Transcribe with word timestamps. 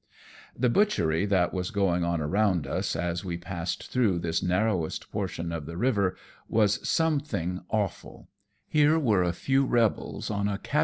The 0.57 0.67
butchery 0.67 1.27
that 1.27 1.53
was 1.53 1.69
going 1.69 2.03
on 2.03 2.21
around 2.21 2.65
us, 2.65 2.95
as 2.95 3.23
we 3.23 3.37
passed 3.37 3.91
through 3.91 4.17
this 4.17 4.41
narrowest 4.41 5.11
portion 5.11 5.51
of 5.51 5.67
the 5.67 5.77
river, 5.77 6.17
was 6.49 6.79
something 6.89 7.59
awful; 7.69 8.27
here 8.67 8.97
were 8.97 9.21
a 9.21 9.31
few 9.31 9.63
rebels 9.63 10.31
on 10.31 10.47
a 10.47 10.57
cata 10.57 10.57
TO 10.63 10.69
NINGPO. 10.69 10.79